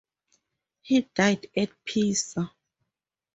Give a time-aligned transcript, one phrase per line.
[0.81, 2.51] He died at Pisa.